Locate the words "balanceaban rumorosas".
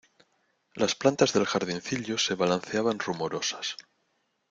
2.33-3.75